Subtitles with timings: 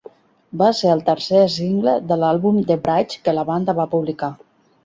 [0.61, 4.35] Va ser el tercer single de l'àlbum "The bridge" que la banda va publicar.